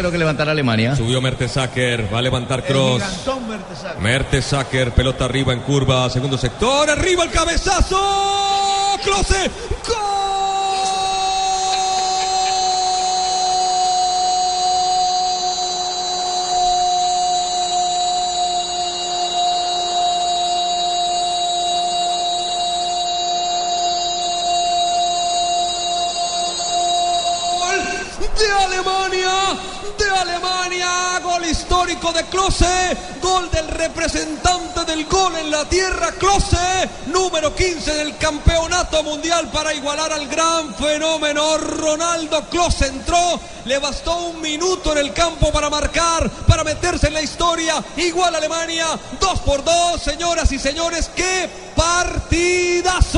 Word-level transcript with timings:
Creo 0.00 0.10
que 0.10 0.16
levantará 0.16 0.52
Alemania. 0.52 0.96
Subió 0.96 1.20
Mertesacker, 1.20 2.08
va 2.10 2.20
a 2.20 2.22
levantar 2.22 2.64
Cross. 2.64 3.02
Mertesacker, 4.00 4.92
pelota 4.92 5.26
arriba 5.26 5.52
en 5.52 5.60
curva, 5.60 6.08
segundo 6.08 6.38
sector, 6.38 6.88
arriba 6.88 7.24
el 7.24 7.30
cabezazo. 7.30 8.98
Close, 9.04 9.50
de 28.38 28.64
Alemania, 28.64 29.19
de 29.98 30.08
Alemania, 30.08 31.20
gol 31.22 31.44
histórico 31.44 32.12
de 32.12 32.24
Klose, 32.24 32.96
gol 33.20 33.50
del 33.50 33.66
representante 33.68 34.84
del 34.84 35.04
gol 35.06 35.36
en 35.36 35.50
la 35.50 35.64
tierra, 35.68 36.12
Klose, 36.12 36.88
número 37.06 37.54
15 37.54 37.94
del 37.94 38.16
campeonato 38.16 39.02
mundial 39.02 39.50
para 39.50 39.74
igualar 39.74 40.12
al 40.12 40.28
gran 40.28 40.74
fenómeno 40.74 41.58
Ronaldo 41.58 42.48
Klose 42.48 42.86
entró, 42.86 43.40
le 43.64 43.78
bastó 43.78 44.16
un 44.26 44.40
minuto 44.40 44.92
en 44.92 44.98
el 44.98 45.12
campo 45.12 45.50
para 45.52 45.68
marcar, 45.68 46.30
para 46.46 46.64
meterse 46.64 47.08
en 47.08 47.14
la 47.14 47.22
historia, 47.22 47.82
igual 47.96 48.34
Alemania, 48.34 48.86
2 49.20 49.40
por 49.40 49.64
2, 49.64 50.00
señoras 50.00 50.52
y 50.52 50.58
señores, 50.58 51.10
qué 51.14 51.50
partidazo. 51.74 53.10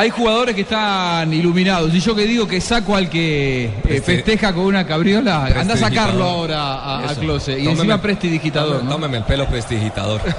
Hay 0.00 0.08
jugadores 0.08 0.54
que 0.54 0.62
están 0.62 1.30
iluminados. 1.30 1.94
Y 1.94 2.00
yo 2.00 2.14
que 2.14 2.24
digo 2.24 2.48
que 2.48 2.58
saco 2.62 2.96
al 2.96 3.10
que 3.10 3.66
eh, 3.86 4.00
festeja 4.00 4.54
con 4.54 4.64
una 4.64 4.86
cabriola, 4.86 5.44
anda 5.44 5.74
a 5.74 5.76
sacarlo 5.76 6.24
ahora 6.24 6.58
a, 6.58 7.10
a. 7.10 7.14
Close. 7.16 7.52
Y 7.52 7.64
Tómeme- 7.64 7.70
encima 7.72 8.00
prestidigitador. 8.00 8.76
Tómeme, 8.78 8.88
¿no? 8.88 8.94
tómeme 8.94 9.18
el 9.18 9.24
pelo 9.24 9.46
prestidigitador. 9.46 10.22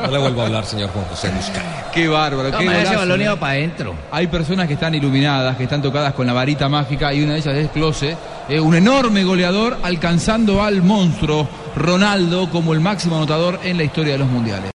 No 0.00 0.10
le 0.10 0.18
vuelvo 0.18 0.42
a 0.42 0.46
hablar, 0.46 0.64
señor 0.64 0.90
Juan 0.90 1.04
José 1.04 1.30
Muscat. 1.30 1.92
Qué 1.92 2.08
bárbaro. 2.08 2.50
qué 2.58 2.64
ese 2.64 2.94
¿eh? 2.94 3.36
para 3.38 3.52
adentro. 3.52 3.94
Hay 4.10 4.26
personas 4.26 4.66
que 4.66 4.74
están 4.74 4.92
iluminadas, 4.92 5.56
que 5.56 5.64
están 5.64 5.82
tocadas 5.82 6.12
con 6.14 6.26
la 6.26 6.32
varita 6.32 6.68
mágica 6.68 7.14
y 7.14 7.22
una 7.22 7.34
de 7.34 7.38
ellas 7.38 7.54
es 7.54 7.68
Close, 7.70 8.16
eh, 8.48 8.58
un 8.58 8.74
enorme 8.74 9.22
goleador 9.22 9.78
alcanzando 9.84 10.64
al 10.64 10.82
monstruo 10.82 11.48
Ronaldo 11.76 12.50
como 12.50 12.72
el 12.72 12.80
máximo 12.80 13.16
anotador 13.16 13.60
en 13.62 13.76
la 13.76 13.84
historia 13.84 14.14
de 14.14 14.18
los 14.18 14.28
mundiales. 14.28 14.68